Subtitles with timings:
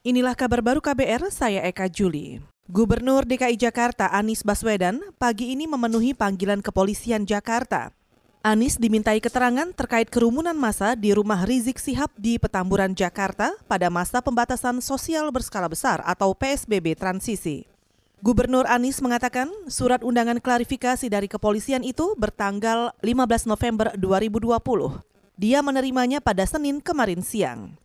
[0.00, 2.40] Inilah kabar baru KBR, saya Eka Juli.
[2.72, 7.92] Gubernur DKI Jakarta Anies Baswedan pagi ini memenuhi panggilan kepolisian Jakarta.
[8.40, 14.24] Anies dimintai keterangan terkait kerumunan massa di rumah Rizik Sihab di Petamburan, Jakarta pada masa
[14.24, 17.68] pembatasan sosial berskala besar atau PSBB transisi.
[18.24, 24.48] Gubernur Anies mengatakan surat undangan klarifikasi dari kepolisian itu bertanggal 15 November 2020.
[25.36, 27.76] Dia menerimanya pada Senin kemarin siang.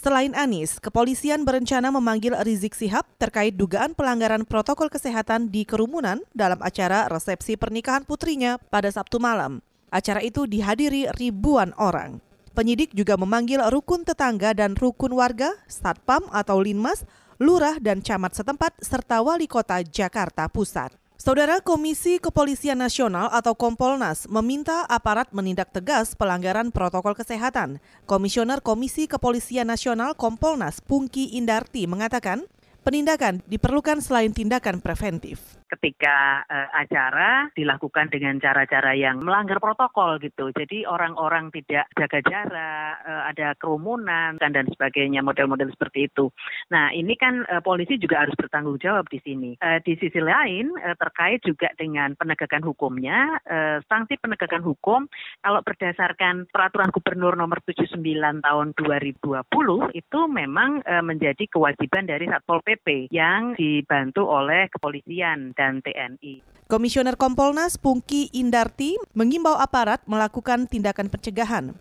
[0.00, 6.56] Selain Anies, kepolisian berencana memanggil Rizik Sihab terkait dugaan pelanggaran protokol kesehatan di kerumunan dalam
[6.64, 9.60] acara resepsi pernikahan putrinya pada Sabtu malam.
[9.92, 12.16] Acara itu dihadiri ribuan orang.
[12.56, 17.04] Penyidik juga memanggil rukun tetangga dan rukun warga, Satpam atau Linmas,
[17.36, 20.99] lurah dan camat setempat, serta wali kota Jakarta Pusat.
[21.20, 27.76] Saudara Komisi Kepolisian Nasional atau Kompolnas meminta aparat menindak tegas pelanggaran protokol kesehatan.
[28.08, 32.48] Komisioner Komisi Kepolisian Nasional Kompolnas Pungki Indarti mengatakan,
[32.88, 40.50] penindakan diperlukan selain tindakan preventif ketika uh, acara dilakukan dengan cara-cara yang melanggar protokol gitu.
[40.50, 46.34] Jadi orang-orang tidak jaga jarak, uh, ada kerumunan dan dan sebagainya model-model seperti itu.
[46.74, 49.54] Nah ini kan uh, polisi juga harus bertanggung jawab di sini.
[49.62, 55.06] Uh, di sisi lain uh, terkait juga dengan penegakan hukumnya, uh, sanksi penegakan hukum
[55.40, 58.02] kalau berdasarkan peraturan gubernur nomor 79
[58.42, 65.84] tahun 2020 itu memang uh, menjadi kewajiban dari Satpol PP yang dibantu oleh kepolisian dan
[65.84, 66.40] TNI.
[66.72, 71.76] Komisioner Kompolnas Pungki Indarti mengimbau aparat melakukan tindakan pencegahan.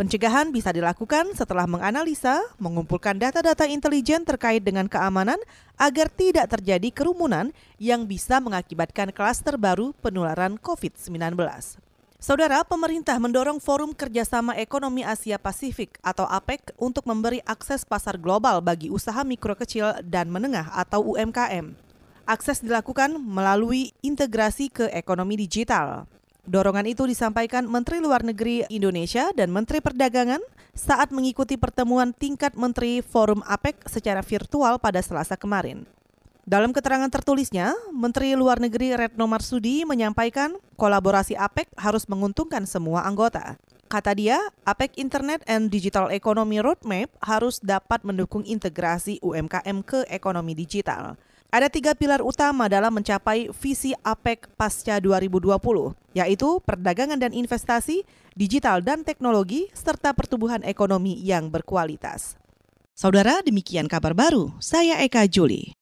[0.00, 5.36] Pencegahan bisa dilakukan setelah menganalisa, mengumpulkan data-data intelijen terkait dengan keamanan
[5.76, 11.36] agar tidak terjadi kerumunan yang bisa mengakibatkan klaster baru penularan COVID-19.
[12.16, 18.64] Saudara, pemerintah mendorong Forum Kerjasama Ekonomi Asia Pasifik atau APEC untuk memberi akses pasar global
[18.64, 21.89] bagi usaha mikro kecil dan menengah atau UMKM.
[22.30, 26.06] Akses dilakukan melalui integrasi ke ekonomi digital.
[26.46, 30.38] Dorongan itu disampaikan Menteri Luar Negeri Indonesia dan Menteri Perdagangan
[30.70, 35.82] saat mengikuti pertemuan tingkat Menteri Forum APEC secara virtual pada Selasa kemarin.
[36.46, 43.58] Dalam keterangan tertulisnya, Menteri Luar Negeri Retno Marsudi menyampaikan kolaborasi APEC harus menguntungkan semua anggota.
[43.90, 50.54] Kata dia, APEC Internet and Digital Economy Roadmap harus dapat mendukung integrasi UMKM ke ekonomi
[50.54, 51.18] digital.
[51.50, 55.58] Ada tiga pilar utama dalam mencapai visi APEC pasca 2020,
[56.14, 58.06] yaitu perdagangan dan investasi,
[58.38, 62.38] digital dan teknologi, serta pertumbuhan ekonomi yang berkualitas.
[62.94, 64.54] Saudara, demikian kabar baru.
[64.62, 65.79] Saya Eka Juli.